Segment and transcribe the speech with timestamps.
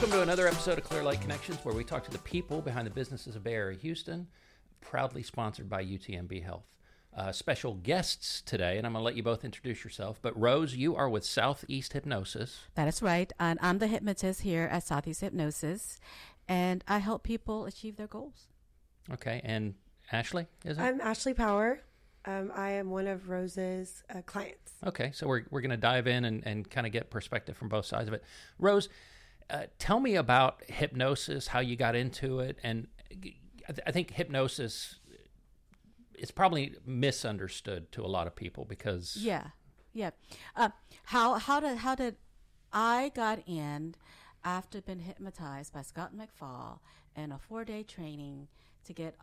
[0.00, 2.86] Welcome to another episode of Clear Lake Connections, where we talk to the people behind
[2.86, 4.28] the businesses of Bay Area Houston,
[4.80, 6.64] proudly sponsored by UTMB Health.
[7.14, 10.18] Uh, special guests today, and I'm going to let you both introduce yourself.
[10.22, 12.60] But Rose, you are with Southeast Hypnosis.
[12.76, 13.30] That is right.
[13.38, 16.00] And I'm the hypnotist here at Southeast Hypnosis,
[16.48, 18.46] and I help people achieve their goals.
[19.12, 19.74] Okay, and
[20.10, 20.80] Ashley, is it?
[20.80, 21.82] I'm Ashley Power.
[22.24, 24.72] Um, I am one of Rose's uh, clients.
[24.86, 27.68] Okay, so we're, we're going to dive in and, and kind of get perspective from
[27.68, 28.24] both sides of it.
[28.58, 28.88] Rose,
[29.50, 34.12] uh, tell me about hypnosis, how you got into it, and I, th- I think
[34.12, 35.00] hypnosis
[36.18, 39.48] is probably misunderstood to a lot of people because Yeah,
[39.92, 40.10] yeah.
[40.54, 40.70] Uh,
[41.04, 42.16] how how did how did
[42.72, 43.94] I got in
[44.44, 46.78] after being hypnotized by Scott McFall
[47.16, 48.48] in a four day training
[48.84, 49.16] to get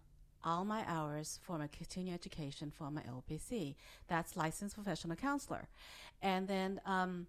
[0.44, 3.76] all my hours for my continuing education for my LPC.
[4.08, 5.68] That's licensed professional counselor,
[6.22, 7.28] and then um,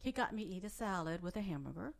[0.00, 1.94] he got me eat a salad with a hamburger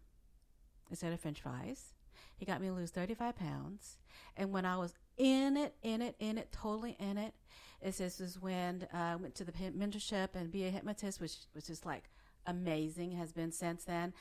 [0.91, 1.95] instead of French fries.
[2.37, 3.99] He got me to lose 35 pounds.
[4.37, 7.35] And when I was in it, in it, in it, totally in it,
[7.81, 11.21] it, is this is when uh, I went to the mentorship and be a hypnotist,
[11.21, 12.05] which which is like
[12.47, 14.13] amazing, has been since then.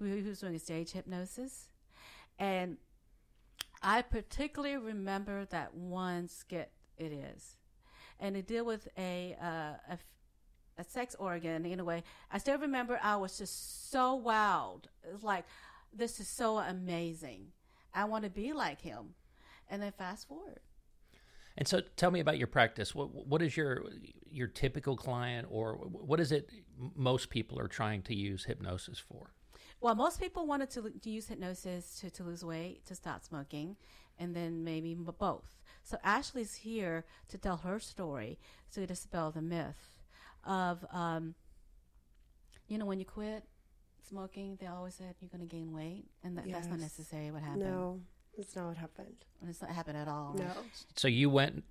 [0.00, 1.68] We, was doing a stage hypnosis.
[2.38, 2.76] And
[3.82, 7.56] I particularly remember that one skit it is.
[8.20, 9.98] And it deal with a, uh, a,
[10.78, 12.02] a sex organ in a way.
[12.30, 14.84] I still remember I was just so wowed.
[15.12, 15.44] It's like,
[15.92, 17.48] this is so amazing.
[17.94, 19.14] I want to be like him.
[19.70, 20.60] And then fast forward.
[21.58, 22.94] And so, tell me about your practice.
[22.94, 23.84] What what is your
[24.24, 26.48] your typical client, or what is it
[26.94, 29.34] most people are trying to use hypnosis for?
[29.80, 33.76] Well, most people wanted to, to use hypnosis to, to lose weight, to stop smoking,
[34.18, 35.58] and then maybe both.
[35.84, 38.38] So Ashley's here to tell her story
[38.72, 40.02] to dispel the myth
[40.44, 41.34] of, um,
[42.66, 43.44] you know, when you quit
[44.08, 46.98] smoking, they always said you're going to gain weight, and that, that's not Yes.
[46.98, 47.64] necessarily what happened.
[47.64, 48.00] No,
[48.36, 49.24] that's not what happened.
[49.40, 50.34] And it's not happened at all.
[50.38, 50.52] No.
[50.96, 51.64] So you went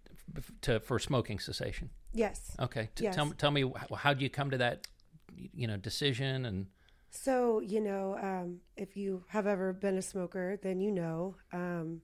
[0.62, 1.90] to for smoking cessation.
[2.14, 2.56] Yes.
[2.60, 3.16] Okay, T- Yes.
[3.16, 4.88] tell tell me how did you come to that,
[5.36, 6.68] you know, decision and
[7.10, 12.02] So, you know, um, if you have ever been a smoker, then you know um,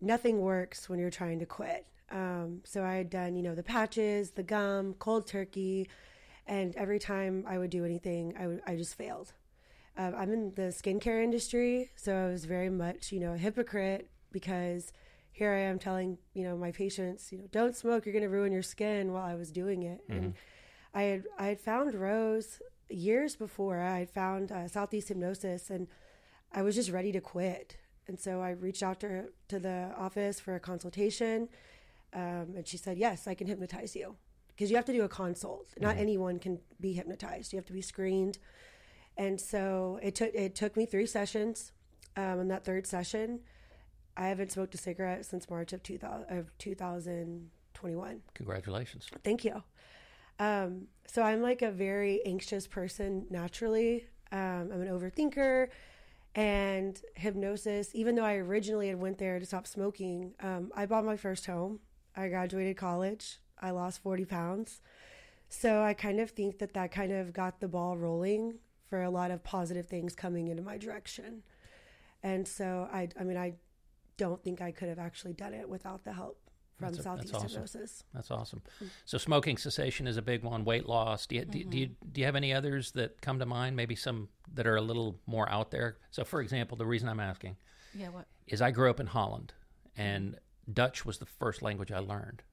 [0.00, 1.86] nothing works when you're trying to quit.
[2.10, 5.88] Um, so I had done, you know, the patches, the gum, cold turkey,
[6.46, 9.32] and every time I would do anything, I, would, I just failed.
[9.96, 14.10] Uh, I'm in the skincare industry, so I was very much, you know, a hypocrite
[14.32, 14.92] because
[15.30, 18.28] here I am telling, you know, my patients, you know, don't smoke, you're going to
[18.28, 20.00] ruin your skin while I was doing it.
[20.08, 20.34] And
[20.94, 23.80] I had I had found Rose years before.
[23.80, 25.88] I had found uh, Southeast Hypnosis, and
[26.52, 27.76] I was just ready to quit.
[28.06, 31.48] And so I reached out to her, to the office for a consultation,
[32.12, 34.16] um, and she said, "Yes, I can hypnotize you."
[34.48, 35.66] Because you have to do a consult.
[35.80, 37.52] Not anyone can be hypnotized.
[37.52, 38.38] You have to be screened.
[39.16, 41.72] And so it took it took me three sessions.
[42.16, 43.40] Um, in that third session,
[44.16, 48.22] I haven't smoked a cigarette since March of 2000, of 2021.
[48.34, 49.08] congratulations.
[49.24, 49.62] Thank you.
[50.38, 54.06] Um, so I'm like a very anxious person naturally.
[54.30, 55.68] Um, I'm an overthinker,
[56.34, 57.90] and hypnosis.
[57.94, 61.46] Even though I originally had went there to stop smoking, um, I bought my first
[61.46, 61.80] home.
[62.16, 63.38] I graduated college.
[63.60, 64.80] I lost 40 pounds.
[65.48, 68.54] So I kind of think that that kind of got the ball rolling
[68.94, 71.42] for a lot of positive things coming into my direction.
[72.22, 73.54] And so I, I mean, I
[74.16, 76.38] don't think I could have actually done it without the help
[76.78, 77.48] from That's a- that's Southeast awesome.
[77.48, 78.04] Hypnosis.
[78.14, 78.62] That's awesome.
[78.80, 78.90] Mm.
[79.04, 80.64] So smoking cessation is a big one.
[80.64, 81.26] Weight loss.
[81.26, 82.08] Do you, do, do you mm-hmm.
[82.12, 83.74] do you have any others that come to mind?
[83.74, 85.96] Maybe some that are a little more out there.
[86.12, 87.56] So, for example, the reason I'm asking
[87.96, 88.26] Yeah, what?
[88.46, 89.54] is I grew up in Holland,
[89.88, 90.02] mm-hmm.
[90.02, 90.38] and
[90.72, 92.44] Dutch was the first language I learned.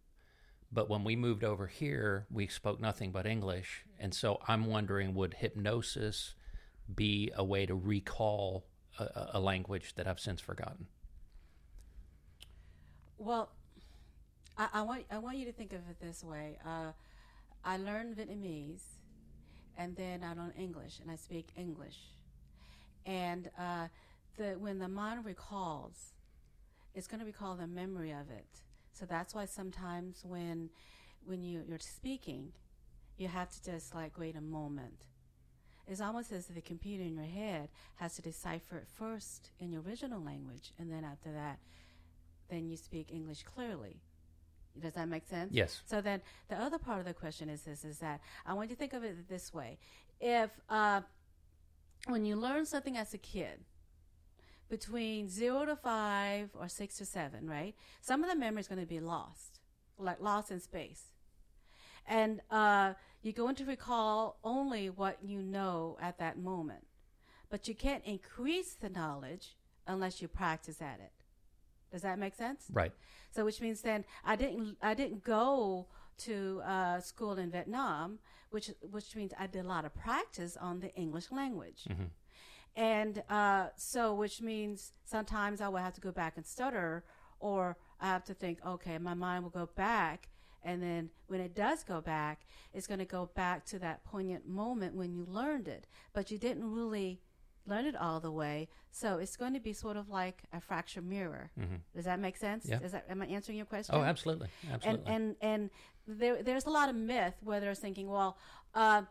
[0.72, 5.14] But when we moved over here, we spoke nothing but English, and so I'm wondering,
[5.16, 6.34] would hypnosis
[6.94, 8.66] be a way to recall
[8.98, 10.88] a- a, language that I've since forgotten?
[13.18, 13.52] Well,
[14.58, 16.58] I, I want I want you to think of it this way.
[16.66, 16.92] Uh,
[17.64, 18.84] I learned Vietnamese,
[19.78, 21.98] and then I learned English, and I speak English.
[23.06, 23.88] And uh,
[24.38, 26.14] the when the mind recalls,
[26.96, 28.62] it's going to recall the memory of it.
[28.94, 30.70] So that's why sometimes when
[31.26, 32.52] when you, you're speaking,
[33.18, 35.06] you have to just like wait a moment.
[35.88, 39.72] It's almost as if the computer in your head has to decipher it first in
[39.72, 41.60] your original language, and then after that,
[42.50, 44.02] then you speak English clearly.
[44.80, 45.52] Does that make sense?
[45.52, 45.82] Yes.
[45.86, 48.76] So then the other part of the question is this: is that I want you
[48.76, 49.78] to think of it this way:
[50.20, 51.02] if uh,
[52.08, 53.60] when you learn something as a kid,
[54.72, 57.76] between zero to five or six to seven, right?
[58.02, 59.60] Some of the memory is going to be lost,
[60.00, 61.04] like lost in space.
[62.08, 66.86] And uh, you're going to recall only what you know at that moment.
[67.52, 69.58] but you can't increase the knowledge
[69.88, 71.12] unless you practice at it.
[71.92, 72.66] Does that make sense?
[72.72, 72.94] Right.
[73.32, 75.88] So, which means then I didn't I didn't go
[76.20, 78.20] to uh, school in Vietnam,
[78.52, 81.82] which which means I did a lot of practice on the English language,
[82.76, 87.04] and uh, so which means sometimes I will have to go back and stutter,
[87.40, 90.30] or I have to think, okay, my mind will go back,
[90.64, 94.48] and then when it does go back, it's going to go back to that poignant
[94.48, 97.22] moment when you learned it, but you didn't really
[97.66, 98.68] learn it all the way.
[98.92, 101.52] So it's going to be sort of like a fracture mirror.
[101.96, 102.66] Does that make sense?
[102.68, 102.80] Yeah.
[102.84, 103.96] Is that am I answering your question?
[103.96, 104.50] Oh, absolutely.
[104.72, 105.06] Absolutely.
[105.06, 105.70] And and and
[106.08, 108.38] there there's a lot of myth where they're thinking, well,
[108.74, 109.04] uh,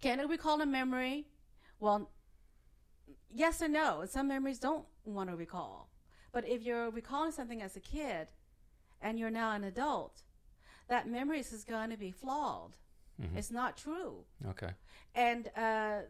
[0.00, 1.26] can it recall a memory?
[1.80, 2.10] Well,
[3.34, 4.04] yes and no.
[4.06, 5.90] Some memories don't want to recall,
[6.32, 8.28] but if you're recalling something as a kid,
[9.02, 10.22] and you're now an adult,
[10.88, 12.76] that memory is going to be flawed.
[13.36, 14.70] It's not true okay.
[15.14, 16.00] and uh,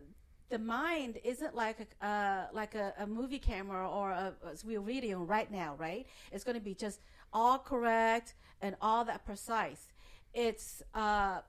[0.49, 4.81] the mind isn't like a uh, like a, a movie camera or a, as we're
[4.81, 6.07] reading right now, right?
[6.33, 7.01] It's going to be just
[7.33, 9.89] all correct and all that precise.
[10.33, 11.41] It's uh,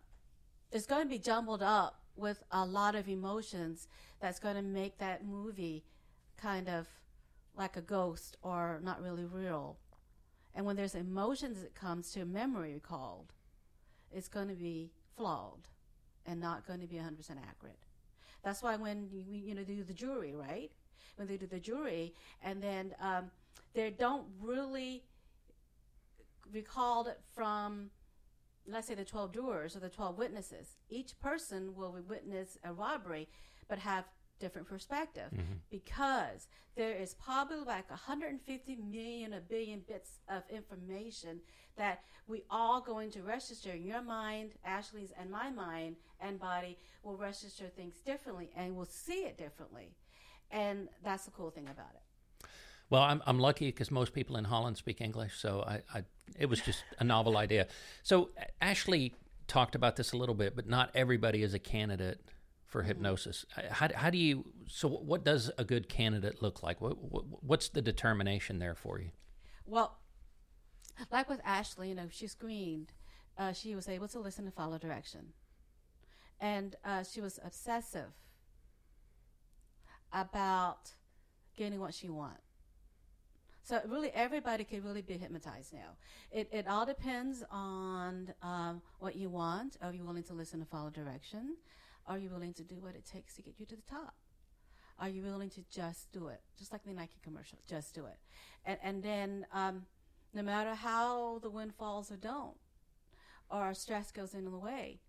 [0.72, 3.88] it's going to be jumbled up with a lot of emotions
[4.26, 5.84] that's going to make that movie
[6.36, 6.88] kind of
[7.56, 9.78] like a ghost or not really real.
[10.56, 13.34] And when there's emotions that comes to memory recalled,
[14.12, 15.68] it's going to be flawed
[16.26, 17.04] and not going to be 100%
[17.48, 17.78] accurate.
[18.44, 20.72] That's why when you, you know do the jury, right?
[21.18, 23.30] When they do the jury, and then um,
[23.76, 25.04] they don't really
[26.52, 27.92] recall it from,
[28.68, 30.78] let's say, the 12 jurors or the 12 witnesses.
[30.90, 33.30] Each person will witness a robbery,
[33.68, 34.06] but have
[34.40, 35.30] different perspective.
[35.34, 35.54] Mm-hmm.
[35.70, 41.40] Because there is probably like 150 million a billion bits of information
[41.78, 43.72] that we all going to register.
[43.72, 48.86] In your mind ashley's and my mind and body will register things differently and will
[48.86, 49.96] see it differently.
[50.52, 52.48] And that's the cool thing about it.
[52.90, 56.04] Well, I'm I'm lucky because most people in Holland speak English, so I, I
[56.38, 57.68] it was just a novel idea.
[58.04, 58.30] So
[58.62, 59.14] Ashley
[59.48, 62.22] talked about this a little bit, but not everybody is a candidate
[62.76, 63.46] for hypnosis.
[63.56, 64.44] Uh, How how do you?
[64.68, 66.82] So what does a good candidate look like?
[66.82, 69.12] What, what what's the determination there for you?
[69.66, 69.98] Well,
[71.10, 72.92] like with Ashley, you know, she screened.
[73.38, 75.28] Uh, she was able to listen and follow direction,
[76.42, 78.12] and uh, she was obsessive
[80.12, 80.92] about
[81.56, 82.42] getting what she want.
[83.64, 85.92] So really, everybody can really be hypnotized now.
[86.30, 89.78] It it all depends on um, what you want.
[89.82, 91.56] Are you willing to listen and follow direction?
[92.08, 94.16] Are you willing to do what it takes to get you to the top?
[95.00, 96.42] Are you willing to just do it?
[96.58, 98.18] Just like the Nike commercial, just do it.
[98.64, 99.86] And and then um,
[100.34, 102.58] no matter how the wind falls or don't,
[103.50, 105.00] or stress goes in the way,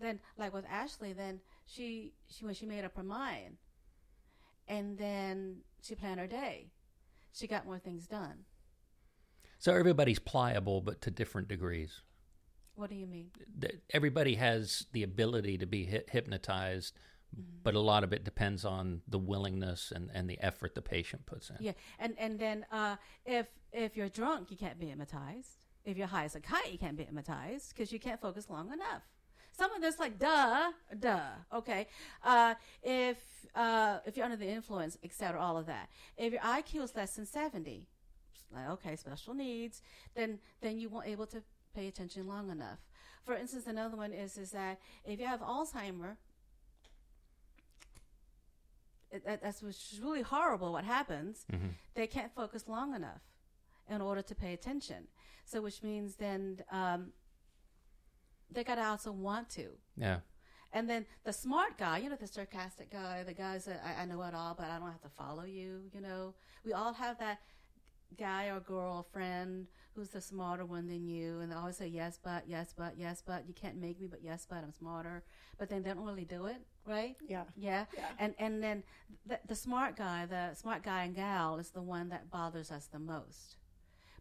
[0.00, 3.58] then like with Ashley, then she she when she made up her mind,
[4.66, 6.70] and then she planned her day,
[7.32, 8.44] she got more things done.
[9.58, 12.02] So everybody's pliable, but to different degrees.
[12.78, 13.32] What do you mean?
[13.90, 16.94] Everybody has the ability to be hy- hypnotized,
[17.64, 21.26] but a lot of it depends on the willingness and, and the effort the patient
[21.26, 21.56] puts in.
[21.58, 22.94] Yeah, and and then uh,
[23.26, 25.58] if if you're drunk, you can't be hypnotized.
[25.84, 28.72] If you're high as a kite, you can't be hypnotized because you can't focus long
[28.72, 29.02] enough.
[29.50, 31.30] Some of this, like duh, duh.
[31.52, 31.88] Okay,
[32.22, 33.18] uh, if
[33.56, 35.88] uh, if you're under the influence, etc., all of that.
[36.16, 37.88] If your IQ is less than seventy,
[38.54, 39.82] like okay, special needs,
[40.14, 41.42] then then you won't able to
[41.74, 42.78] pay attention long enough.
[43.24, 46.16] For instance, another one is is that if you have Alzheimer,
[49.10, 50.72] it, that, that's which is really horrible.
[50.72, 51.44] What happens?
[51.94, 53.22] They can't focus long enough
[53.88, 55.08] in order to pay attention.
[55.44, 57.12] So, which means then um,
[58.50, 59.68] they gotta also want to.
[59.96, 60.18] Yeah.
[60.72, 64.04] And then the smart guy, you know, the sarcastic guy, the guys that I, I
[64.04, 65.80] know it all, but I don't have to follow you.
[65.94, 66.34] You know,
[66.64, 67.38] we all have that
[68.18, 69.66] guy or girl friend
[69.98, 73.20] who's the smarter one than you, and they always say yes, but yes, but yes,
[73.26, 75.24] but you can't make me, but yes, but I'm smarter.
[75.58, 77.16] But then they don't really do it, right?
[77.26, 77.42] Yeah.
[77.56, 77.86] Yeah.
[77.96, 78.06] Yeah.
[78.20, 78.84] And and then
[79.26, 82.86] the, the smart guy, the smart guy and gal, is the one that bothers us
[82.86, 83.56] the most.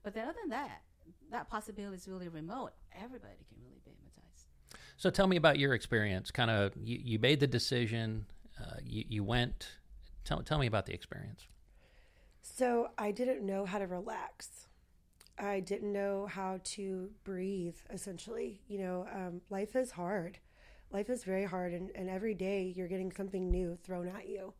[0.01, 0.81] But then other than that,
[1.29, 2.71] that possibility is really remote.
[2.91, 4.47] Everybody can really be hypnotized.
[4.97, 6.31] So tell me about your experience.
[6.31, 8.25] Kind of, you, you made the decision,
[8.59, 9.67] uh, you, you went.
[10.23, 11.45] Tell, tell me about the experience.
[12.41, 14.66] So I didn't know how to relax.
[15.39, 18.61] I didn't know how to breathe, essentially.
[18.67, 20.39] You know, um, life is hard.
[20.91, 24.53] Life is very hard, and, and every day you're getting something new thrown at you.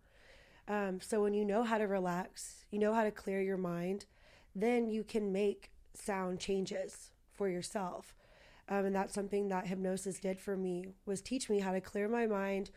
[0.67, 4.05] Um, so when you know how to relax, you know how to clear your mind,
[4.53, 8.13] then you can make sound changes for yourself.
[8.69, 12.10] Um, and that's something that hypnosis did for me was teach me how to clear
[12.10, 12.69] my mind,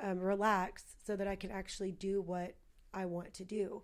[0.00, 2.54] um, relax so that I can actually do what
[2.94, 3.82] I want to do.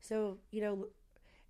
[0.00, 0.86] So, you know,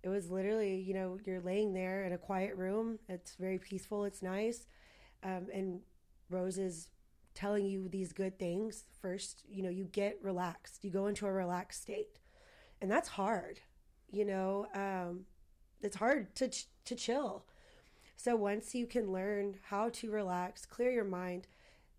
[0.05, 2.99] it was literally, you know, you're laying there in a quiet room.
[3.09, 4.05] It's very peaceful.
[4.05, 4.67] It's nice.
[5.23, 5.79] Um, and
[6.29, 6.89] Rose is
[7.33, 8.83] telling you these good things.
[9.01, 10.83] First, you know, you get relaxed.
[10.83, 12.19] You go into a relaxed state.
[12.79, 13.61] And that's hard.
[14.11, 15.21] You know, um,
[15.81, 17.47] it's hard to, ch- to chill.
[18.15, 21.47] So once you can learn how to relax, clear your mind,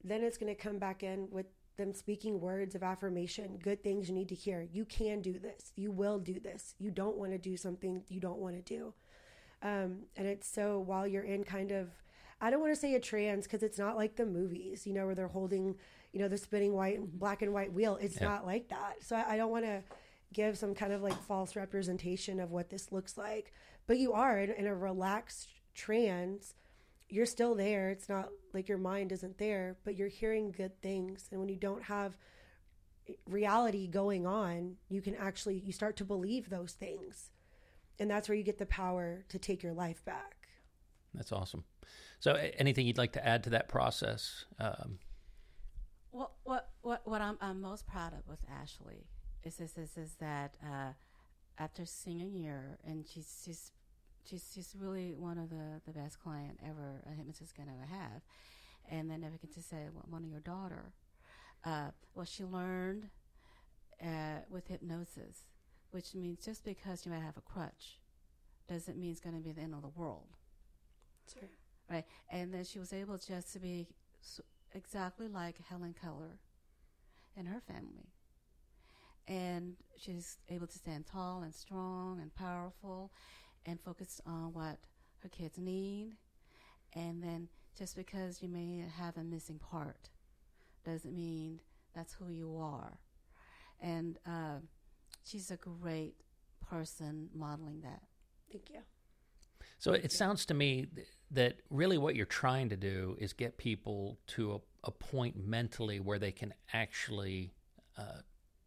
[0.05, 1.47] then it's going to come back in with
[1.77, 4.67] them speaking words of affirmation, good things you need to hear.
[4.73, 5.73] You can do this.
[5.77, 6.75] You will do this.
[6.79, 8.95] You don't want to do something you don't want to do.
[9.63, 11.89] Um, and it's so while you're in kind of,
[12.41, 15.07] I don't want to say a trance because it's not like the movies, you know,
[15.07, 15.77] where they're holding,
[16.13, 17.99] you know, the spinning white, black and white wheel.
[18.01, 18.29] It's yeah.
[18.29, 18.97] not like that.
[19.01, 19.83] So I, I don't want to
[20.33, 23.53] give some kind of like false representation of what this looks like.
[23.87, 26.55] But you are in, in a relaxed trance
[27.09, 27.91] you're still there.
[27.91, 31.29] It's not like your mind isn't there, but you're hearing good things.
[31.31, 32.17] And when you don't have
[33.27, 37.31] reality going on, you can actually you start to believe those things.
[37.99, 40.49] And that's where you get the power to take your life back.
[41.15, 41.65] That's awesome.
[42.21, 44.45] So anything you'd like to add to that process?
[44.59, 44.99] Um,
[46.11, 49.07] what what what what I'm, I'm most proud of with Ashley
[49.45, 50.93] is is is, is that uh,
[51.59, 53.73] after senior year and she's she's
[54.29, 58.23] she's she's really one of the the best client ever a hypnotist can ever have.
[58.89, 60.93] And then if I can just say well, one of your daughter,
[61.65, 63.09] uh, well, she learned
[64.03, 65.47] uh, with hypnosis,
[65.91, 67.99] which means just because you might have a crutch,
[68.69, 70.29] doesn't mean it's going to be the end of the world.
[71.33, 71.49] Sure.
[71.91, 72.05] Right.
[72.31, 73.89] And then she was able just to be
[74.75, 76.39] exactly like Helen Keller
[77.37, 78.13] and her family.
[79.29, 83.11] And she's able to stand tall and strong and powerful
[83.67, 84.79] and focused on what
[85.19, 86.17] her kids need.
[86.95, 90.09] And then just because you may have a missing part
[90.85, 91.61] doesn't mean
[91.95, 92.99] that's who you are.
[93.81, 94.61] And uh,
[95.25, 96.15] she's a great
[96.71, 98.03] person modeling that.
[98.51, 98.81] Thank you.
[99.79, 100.87] So it sounds to me
[101.33, 106.01] that really what you're trying to do is get people to a, a point mentally
[106.01, 107.53] where they can actually
[107.99, 108.21] uh,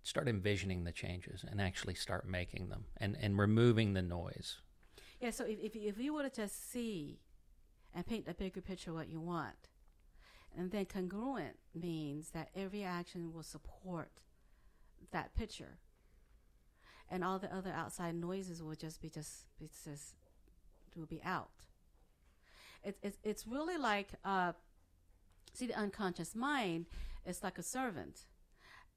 [0.03, 4.57] start envisioning the changes and actually start making them and, and removing the noise.
[5.19, 7.19] Yeah, so if, if, if you were to just see
[7.93, 9.69] and paint a bigger picture what you want,
[10.57, 14.11] and then congruent means that every action will support
[15.11, 15.79] that picture.
[17.11, 20.15] And all the other outside noises will just be just, be just
[20.95, 21.49] will be out.
[22.83, 24.53] It's it's, it's really like, uh,
[25.53, 26.85] see, the unconscious mind
[27.25, 28.21] is like a servant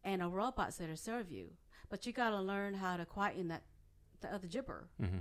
[0.04, 1.48] and a robot's there to serve you.
[1.88, 3.62] But you got to learn how to quieten that,
[4.20, 4.88] the other gibber.
[5.02, 5.18] Mm-hmm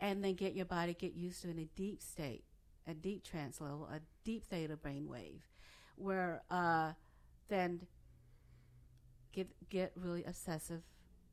[0.00, 2.44] and then get your body get used to in a deep state,
[2.86, 5.40] a deep trance level, a deep theta brainwave,
[5.96, 6.92] where uh,
[7.48, 7.80] then
[9.32, 10.82] get get really obsessive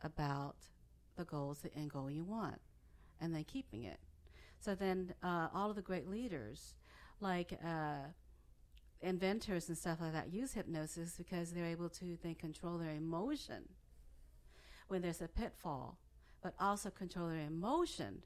[0.04, 0.56] about
[1.16, 2.60] the goals, the end goal you want,
[3.22, 4.00] and then keeping it.
[4.60, 6.76] So then uh, all of the great leaders,
[7.20, 8.08] like uh,
[9.02, 13.70] inventors and stuff like that, use hypnosis because they're able to then control their emotion
[14.88, 16.00] when there's a pitfall,
[16.42, 18.24] but also control their emotion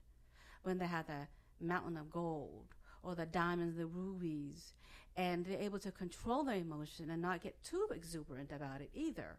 [0.63, 1.27] when they have the
[1.59, 4.73] mountain of gold or the diamonds, the rubies,
[5.15, 9.37] and they're able to control their emotion and not get too exuberant about it either.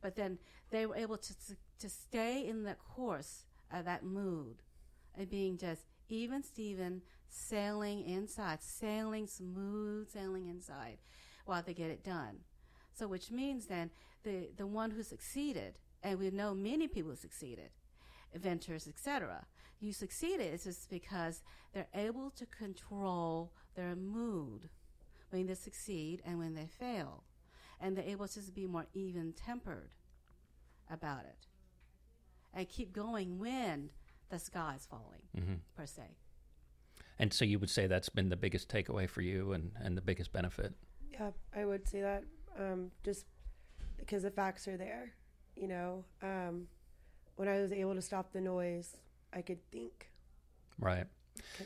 [0.00, 0.38] But then
[0.70, 1.34] they were able to,
[1.78, 4.62] to, stay in the course of that mood
[5.16, 10.98] and being just even Steven sailing inside, sailing smooth, sailing inside
[11.44, 12.38] while they get it done.
[12.92, 13.90] So, which means then
[14.24, 17.70] the, the one who succeeded, and we know many people succeeded,
[18.32, 19.46] inventors, etc.,
[19.82, 24.68] you succeeded is just because they're able to control their mood
[25.30, 27.24] when they succeed and when they fail.
[27.80, 29.90] And they're able to just be more even tempered
[30.90, 31.46] about it
[32.54, 33.90] and keep going when
[34.28, 35.54] the sky is falling, mm-hmm.
[35.76, 36.02] per se.
[37.18, 40.02] And so you would say that's been the biggest takeaway for you and, and the
[40.02, 40.74] biggest benefit?
[41.10, 42.24] Yeah, I would say that
[42.58, 43.26] um, just
[43.98, 45.12] because the facts are there.
[45.56, 46.66] You know, um,
[47.36, 48.96] when I was able to stop the noise,
[49.32, 50.10] I could think.
[50.78, 51.06] Right.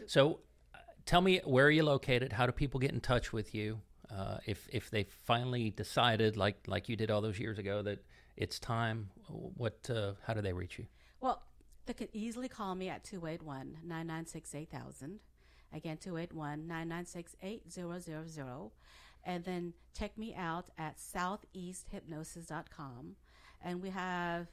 [0.07, 0.41] So,
[0.75, 2.33] uh, tell me where are you located?
[2.33, 3.81] How do people get in touch with you?
[4.11, 8.05] Uh, if if they finally decided, like like you did all those years ago, that
[8.37, 10.87] it's time, what uh, how do they reach you?
[11.21, 11.43] Well,
[11.87, 15.21] they can easily call me at 281 996 8000.
[15.73, 18.71] Again, 281 996 8000.
[19.25, 23.17] And then check me out at southeasthypnosis.com.
[23.61, 24.47] And we have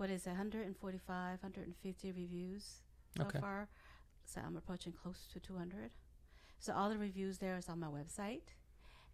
[0.00, 2.76] what is it, 145, 150 reviews
[3.18, 3.38] so okay.
[3.38, 3.68] far.
[4.24, 5.90] So I'm approaching close to 200.
[6.58, 8.54] So all the reviews there is on my website.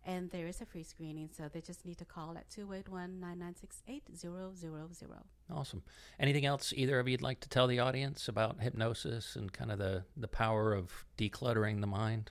[0.05, 3.83] And there is a free screening, so they just need to call at 281 996
[3.89, 5.13] 8000.
[5.53, 5.83] Awesome.
[6.21, 9.79] Anything else either of you'd like to tell the audience about hypnosis and kind of
[9.79, 12.31] the, the power of decluttering the mind?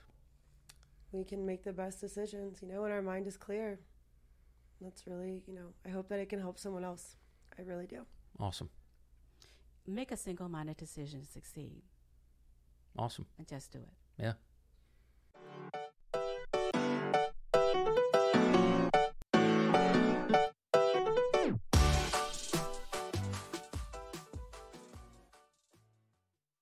[1.12, 3.78] We can make the best decisions, you know, when our mind is clear.
[4.80, 7.16] That's really, you know, I hope that it can help someone else.
[7.58, 8.06] I really do.
[8.38, 8.68] Awesome.
[9.86, 11.82] Make a single minded decision to succeed
[12.98, 13.26] Awesome.
[13.38, 13.94] and just do it.
[14.22, 14.32] Yeah.